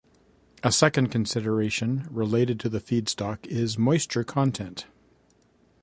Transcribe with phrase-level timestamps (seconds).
[0.63, 4.87] A second consideration related to the feedstock is moisture content.